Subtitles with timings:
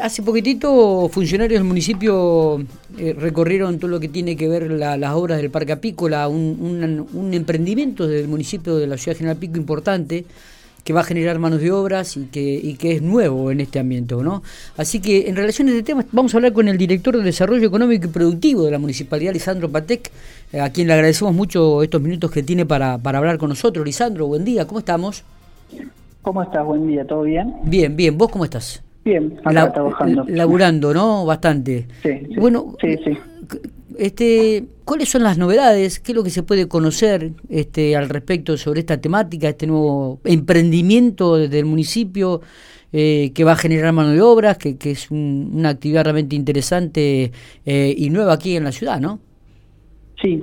[0.00, 2.60] Hace poquitito funcionarios del municipio
[2.96, 8.06] eh, recorrieron todo lo que tiene que ver las obras del Parque Apícola, un, emprendimiento
[8.06, 10.26] del municipio de la ciudad General Pico importante
[10.84, 14.14] que va a generar manos de obras y que, que es nuevo en este ambiente.
[14.14, 14.44] ¿no?
[14.76, 17.66] Así que en relación a este tema vamos a hablar con el director de Desarrollo
[17.66, 20.12] Económico y Productivo de la Municipalidad, Lisandro Patec,
[20.52, 23.84] eh, a quien le agradecemos mucho estos minutos que tiene para, para hablar con nosotros.
[23.84, 25.24] Lisandro, buen día, ¿cómo estamos?
[26.22, 26.64] ¿Cómo estás?
[26.64, 27.56] Buen día, ¿todo bien?
[27.64, 28.83] Bien, bien, ¿vos cómo estás?
[29.04, 30.24] Bien, acá trabajando.
[30.28, 31.26] Laburando, ¿no?
[31.26, 31.86] Bastante.
[32.02, 33.18] Sí, Bueno, sí, sí.
[33.98, 36.00] Este, ¿cuáles son las novedades?
[36.00, 40.20] ¿Qué es lo que se puede conocer este, al respecto sobre esta temática, este nuevo
[40.24, 42.40] emprendimiento del municipio
[42.92, 47.30] eh, que va a generar mano de obras, que, que es una actividad realmente interesante
[47.66, 49.20] eh, y nueva aquí en la ciudad, ¿no?
[50.20, 50.42] Sí,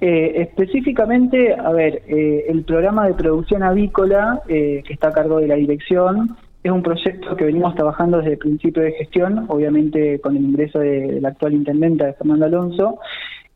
[0.00, 5.56] eh, específicamente, a ver, el programa de producción avícola que está a cargo de la
[5.56, 6.36] dirección
[6.68, 10.78] es un proyecto que venimos trabajando desde el principio de gestión, obviamente con el ingreso
[10.78, 12.98] del actual intendente, de Fernando Alonso.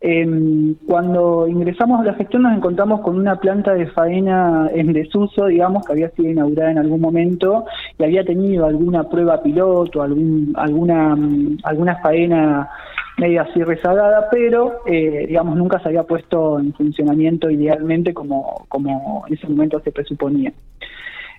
[0.00, 5.46] Em, cuando ingresamos a la gestión nos encontramos con una planta de faena en desuso,
[5.46, 7.66] digamos, que había sido inaugurada en algún momento
[7.98, 11.16] y había tenido alguna prueba piloto, algún, alguna,
[11.62, 12.68] alguna faena
[13.18, 19.24] media así rezagada, pero eh, digamos nunca se había puesto en funcionamiento idealmente como, como
[19.28, 20.52] en ese momento se presuponía.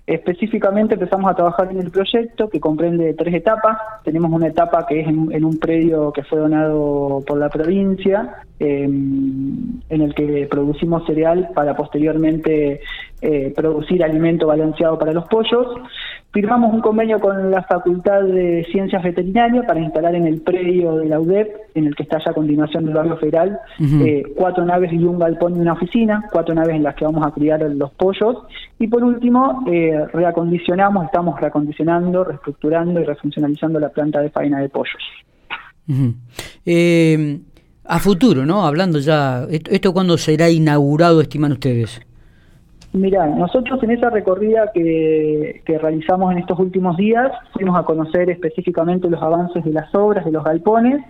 [0.06, 3.78] Específicamente empezamos a trabajar en el proyecto que comprende tres etapas.
[4.04, 9.80] Tenemos una etapa que es en, un predio que fue donado por la provincia, em,
[9.88, 12.82] en el que producimos cereal para posteriormente
[13.22, 15.68] eh, producir alimento balanceado para los pollos.
[16.34, 21.06] Firmamos un convenio con la Facultad de Ciencias Veterinarias para instalar en el predio de
[21.06, 24.92] la UDEP, en el que está ya a continuación del barrio federal, eh, cuatro naves
[24.92, 27.92] y un galpón y una oficina, cuatro naves en las que vamos a criar los
[27.92, 28.38] pollos.
[28.80, 34.68] Y por último, eh, reacondicionamos, estamos reacondicionando, reestructurando y refuncionalizando la planta de faena de
[34.70, 35.02] pollos.
[36.66, 37.38] Eh,
[37.84, 38.66] a futuro, ¿no?
[38.66, 42.00] Hablando ya, ¿esto, ¿esto cuándo será inaugurado, estiman ustedes?
[42.94, 49.10] Mira, nosotros en esa recorrida que, realizamos en estos últimos días fuimos a conocer específicamente
[49.10, 51.04] los avances de las obras, de los galpones.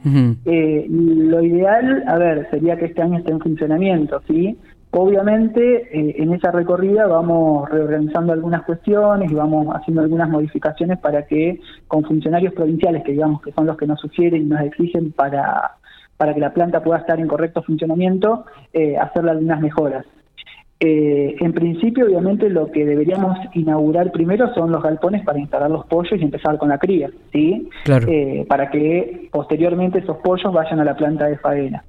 [0.47, 4.59] Eh, lo ideal, a ver, sería que este año esté en funcionamiento, ¿sí?
[4.93, 11.27] Obviamente, eh, en esa recorrida vamos reorganizando algunas cuestiones y vamos haciendo algunas modificaciones para
[11.27, 15.13] que con funcionarios provinciales, que digamos que son los que nos sugieren y nos exigen
[15.13, 15.73] para,
[16.17, 20.07] para que la planta pueda estar en correcto funcionamiento, eh, hacerle algunas mejoras.
[20.87, 25.87] Eh, en principio, obviamente, lo que deberíamos inaugurar primero son los galpones para instalar los
[25.87, 27.71] pollos y empezar con la cría, ¿sí?
[28.07, 31.83] Eh, para que posteriormente esos pollos vayan a la planta de faena.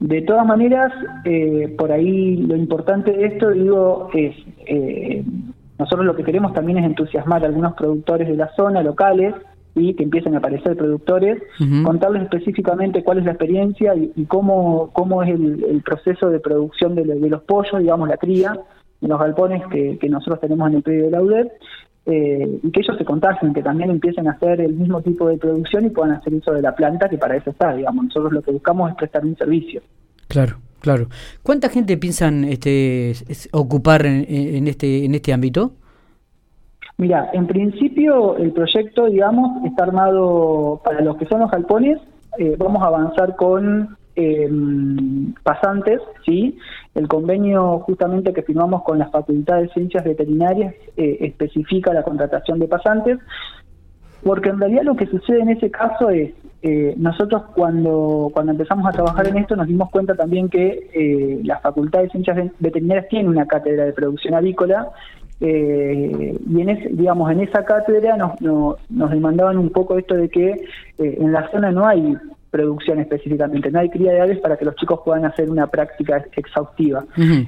[0.00, 0.92] De todas maneras,
[1.24, 4.34] eh, por ahí lo importante de esto, digo, es,
[5.78, 9.32] nosotros lo que queremos también es entusiasmar a algunos productores de la zona, locales,
[9.74, 11.42] y que empiecen a aparecer productores,
[11.84, 17.04] contarles específicamente cuál es la experiencia y, cómo, cómo es el, proceso de producción de,
[17.04, 18.58] los pollos, digamos, la cría,
[19.00, 21.52] en los galpones que, nosotros tenemos en el predio de la UDEP,
[22.06, 25.38] eh, y que ellos se contagien, que también empiecen a hacer el mismo tipo de
[25.38, 28.04] producción y puedan hacer uso de la planta, que para eso está, digamos.
[28.04, 29.80] Nosotros lo que buscamos es prestar un servicio.
[30.28, 31.08] Claro, claro.
[31.42, 33.14] ¿Cuánta gente piensan este,
[33.52, 35.72] ocupar en, este, en este ámbito?
[36.96, 41.98] Mira, en principio el proyecto, digamos, está armado para los que son los galpones.
[42.38, 46.56] Eh, vamos a avanzar con em, pasantes, ¿sí?
[46.94, 52.60] El convenio justamente que firmamos con la Facultad de Ciencias Veterinarias eh, especifica la contratación
[52.60, 53.18] de pasantes,
[54.22, 56.32] porque en realidad lo que sucede en ese caso es,
[56.62, 61.58] eh, nosotros cuando, cuando empezamos a trabajar en esto nos dimos cuenta también que la
[61.58, 64.88] Facultad de Ciencias Veterinarias tiene una cátedra de producción avícola
[65.40, 68.40] eh, y en digamos en esa cátedra nos,
[68.88, 70.64] nos demandaban un poco esto de que eh,
[70.98, 72.16] en la zona no hay
[72.54, 76.24] producción específicamente, no hay cría de aves para que los chicos puedan hacer una práctica
[76.36, 77.04] exhaustiva.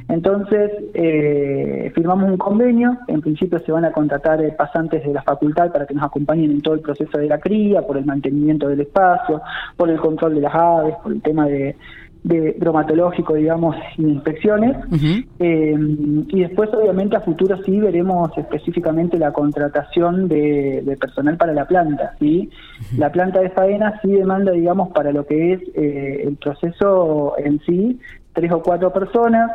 [0.08, 5.70] Entonces, eh, firmamos un convenio, en principio se van a contratar pasantes de la facultad
[5.70, 8.80] para que nos acompañen en todo el proceso de la cría, por el mantenimiento del
[8.80, 9.40] espacio,
[9.76, 11.76] por el control de las aves, por el tema de,
[12.26, 14.76] de bromatológico, digamos, inspecciones.
[15.38, 15.76] Eh,
[16.28, 22.16] y después, obviamente, a futuro sí veremos específicamente la contratación de, personal para la planta.
[22.18, 22.50] ¿sí?
[22.98, 27.60] La planta de faena sí demanda, digamos, para lo que es eh, el proceso en
[27.60, 28.00] sí,
[28.32, 29.48] tres o cuatro personas.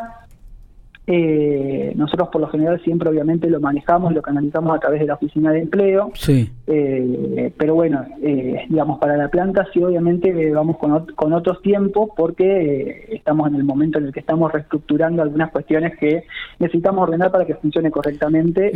[1.14, 5.08] Eh, nosotros por lo general siempre obviamente lo manejamos y lo canalizamos a través de
[5.08, 6.10] la oficina de empleo.
[6.14, 6.50] Sí.
[6.68, 12.12] Eh, pero bueno, eh, digamos, para la planta sí obviamente vamos con, con otros tiempos
[12.16, 16.24] porque estamos en el momento en el que estamos reestructurando algunas cuestiones que
[16.60, 18.72] necesitamos ordenar para que funcione correctamente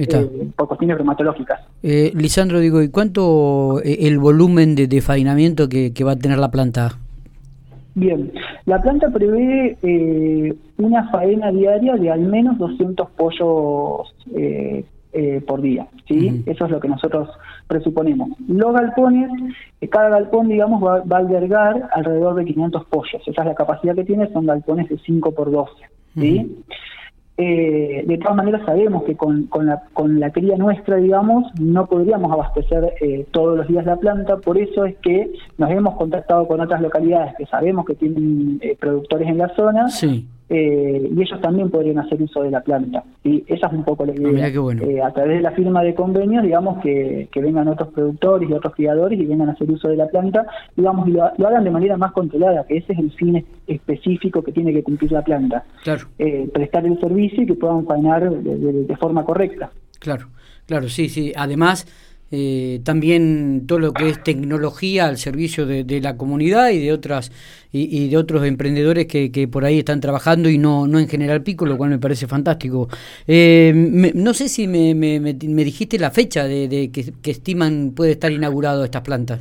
[0.57, 1.61] por cuestiones reumatológicas.
[1.81, 6.97] Lisandro, digo, ¿y cuánto el volumen de, de faenamiento que va a tener la planta?
[7.93, 8.29] Bien,
[8.65, 14.83] la planta prevé eh, una faena diaria de al menos 200 pollos eh,
[15.13, 16.43] eh, por día, ¿sí?
[16.45, 17.29] Eso es lo que nosotros
[17.67, 18.29] presuponemos.
[18.47, 19.29] Los galpones,
[19.89, 23.21] cada galpón, digamos, va, a albergar alrededor de 500 pollos.
[23.25, 25.71] Esa es la capacidad que tiene, son galpones de 5 por 12,
[26.15, 26.63] ¿sí?
[27.37, 31.85] Eh, de todas maneras sabemos que con, con, la, con la cría nuestra, digamos, no
[31.85, 36.47] podríamos abastecer eh, todos los días la planta, por eso es que nos hemos contactado
[36.47, 40.25] con otras localidades que sabemos que tienen eh, productores en la zona sí.
[40.47, 43.03] Eh, y ellos también podrían hacer uso de la planta.
[43.23, 44.47] Y esa es un poco la ah, idea.
[44.47, 48.75] Eh, a través de la firma de convenios, digamos, que, vengan otros productores y otros
[48.75, 50.45] criadores y vengan a hacer uso de la planta,
[50.75, 54.51] digamos, y lo, hagan de manera más controlada, que ese es el fin específico que
[54.51, 55.63] tiene que cumplir la planta.
[55.83, 56.07] Claro.
[56.19, 59.71] Eh, prestar el servicio y que puedan faenar de forma correcta.
[59.99, 60.27] Claro,
[60.67, 61.33] claro, sí, sí.
[61.35, 61.87] Además
[62.37, 67.31] eh, también todo lo que es tecnología al servicio de, la comunidad y de otras
[67.71, 71.41] y, de otros emprendedores que, que, por ahí están trabajando y no no en General
[71.43, 72.89] Pico, lo cual me parece fantástico.
[73.25, 73.71] Eh,
[74.13, 78.83] no sé si me, me, me, dijiste la fecha de, que, estiman puede estar inaugurado
[78.83, 79.39] estas plantas.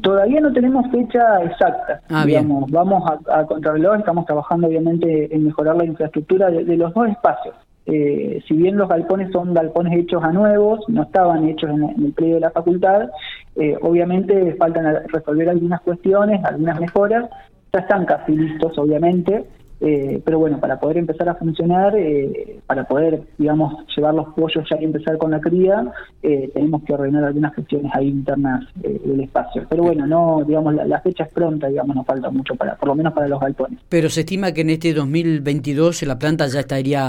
[0.00, 2.00] Todavía no tenemos fecha exacta.
[2.08, 6.94] Ah, digamos, Vamos a, a contrarreloj, estamos trabajando obviamente en mejorar la infraestructura de los
[6.94, 7.54] dos espacios
[7.86, 12.12] eh, si bien los galpones son galpones hechos a nuevos, no estaban hechos en, el
[12.12, 13.10] predio de la facultad,
[13.56, 17.28] eh, obviamente faltan resolver algunas cuestiones, algunas mejoras,
[17.72, 19.44] ya están casi listos obviamente,
[19.84, 24.64] eh, pero bueno, para poder empezar a funcionar, eh, para poder, digamos, llevar los pollos
[24.70, 25.84] ya y empezar con la cría,
[26.22, 29.66] eh, tenemos que ordenar algunas cuestiones ahí internas del espacio.
[29.68, 32.94] Pero bueno, no, digamos, la, fecha es pronta, digamos, nos falta mucho para, por lo
[32.94, 33.80] menos para los galpones.
[33.88, 37.08] Pero se estima que en este 2022 la planta ya estaría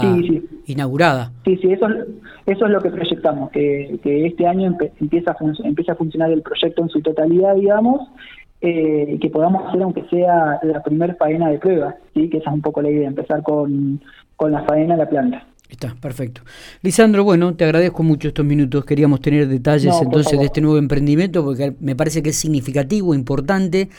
[0.66, 1.30] inaugurada.
[1.44, 1.86] Sí, sí, eso,
[2.46, 6.42] eso es lo que proyectamos, que, que este año empieza, a empieza a funcionar el
[6.42, 8.08] proyecto en su totalidad, digamos,
[8.66, 12.30] eh, que podamos hacer aunque sea la primera faena de prueba, ¿sí?
[12.30, 14.00] que esa es un poco la idea, empezar con,
[14.36, 15.46] con la faena de la planta.
[15.68, 16.40] Está, perfecto.
[16.82, 18.84] Lisandro, bueno, te agradezco mucho estos minutos.
[18.84, 23.90] Queríamos tener detalles entonces de este nuevo emprendimiento porque me parece que es significativo, importante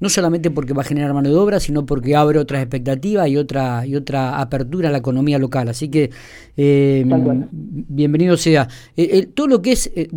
[0.00, 3.36] no solamente porque va a generar mano de obra, sino porque abre otras expectativas y
[3.36, 5.68] otra y otra apertura a la economía local.
[5.68, 6.10] Así que
[6.56, 7.04] eh,
[7.52, 8.68] bienvenido sea.
[8.96, 10.08] Eh, todo lo que es, eh,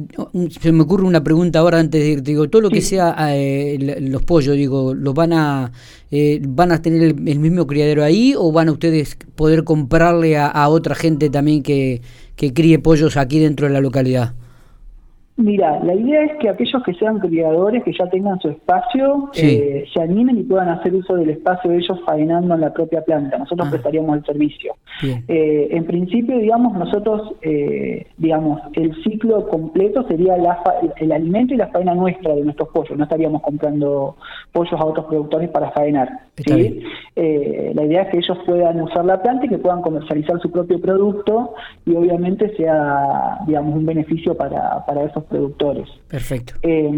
[0.59, 3.15] se me ocurre una pregunta ahora antes de digo, todo lo que sea
[3.99, 5.71] los pollos, digo, los van a
[6.41, 10.69] van a tener el, mismo criadero ahí o van a ustedes poder comprarle a, a
[10.69, 12.01] otra gente también que,
[12.35, 14.33] que críe pollos aquí dentro de la localidad.
[15.37, 19.85] Mira, la idea es que aquellos que sean criadores, que ya tengan su espacio, eh,
[19.93, 23.37] se animen y puedan hacer uso del espacio de ellos faenando en la propia planta.
[23.37, 23.71] Nosotros ah.
[23.71, 24.73] prestaríamos el servicio.
[25.03, 30.57] Eh, en principio, digamos, nosotros, eh, digamos, el ciclo completo sería la
[30.95, 32.97] el alimento y la faena nuestra de nuestros pollos.
[32.97, 34.15] No estaríamos comprando
[34.51, 36.09] pollos a otros productores para faenar.
[36.37, 36.81] ¿sí?
[37.15, 40.79] la idea es que ellos puedan usar la planta y que puedan comercializar su propio
[40.79, 41.55] producto
[41.85, 45.87] y obviamente sea, digamos, un beneficio para, para esos productores.
[46.07, 46.53] Perfecto.
[46.61, 46.91] Eh,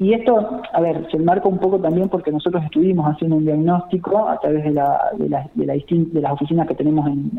[0.00, 4.28] y esto, a ver, se enmarca un poco también porque nosotros estuvimos haciendo un diagnóstico
[4.28, 7.32] a través de, la, de, la, de, de las oficinas que tenemos en,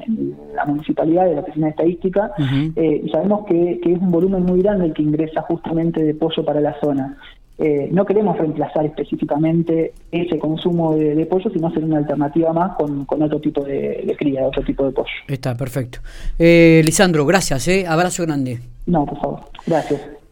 [0.55, 2.31] la municipalidad, de la oficina de estadística,
[2.75, 6.13] eh, y sabemos que, que es un volumen muy grande el que ingresa justamente de
[6.13, 7.17] pollo para la zona.
[7.59, 13.05] Eh, no queremos reemplazar específicamente ese consumo de, pollo, sino hacer una alternativa más con,
[13.07, 15.11] otro tipo de, de, cría, otro tipo de pollo.
[15.27, 15.99] Está, perfecto.
[16.39, 17.85] Eh, Lisandro, gracias, eh.
[17.87, 18.59] abrazo grande.
[18.87, 20.01] No, por favor, gracias.